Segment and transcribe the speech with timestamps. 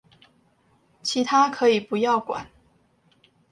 [1.03, 2.47] 其他可以不要管